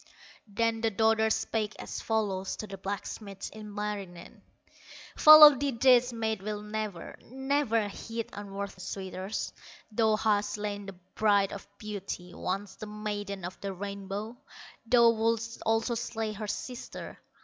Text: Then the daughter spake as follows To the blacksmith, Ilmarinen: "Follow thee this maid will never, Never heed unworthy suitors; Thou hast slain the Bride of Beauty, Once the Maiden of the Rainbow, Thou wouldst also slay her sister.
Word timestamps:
Then 0.47 0.81
the 0.81 0.89
daughter 0.89 1.29
spake 1.29 1.75
as 1.77 2.01
follows 2.01 2.55
To 2.55 2.65
the 2.65 2.79
blacksmith, 2.79 3.51
Ilmarinen: 3.53 4.41
"Follow 5.15 5.55
thee 5.55 5.69
this 5.79 6.11
maid 6.11 6.41
will 6.41 6.63
never, 6.63 7.19
Never 7.29 7.87
heed 7.87 8.27
unworthy 8.33 8.81
suitors; 8.81 9.53
Thou 9.91 10.15
hast 10.15 10.53
slain 10.53 10.87
the 10.87 10.93
Bride 11.13 11.53
of 11.53 11.67
Beauty, 11.77 12.33
Once 12.33 12.77
the 12.77 12.87
Maiden 12.87 13.45
of 13.45 13.61
the 13.61 13.73
Rainbow, 13.73 14.37
Thou 14.87 15.11
wouldst 15.11 15.61
also 15.67 15.93
slay 15.93 16.31
her 16.33 16.47
sister. 16.47 17.19